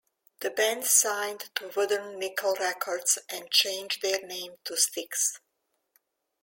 [0.39, 5.39] The band signed to Wooden Nickel Records and changed their name to Styx.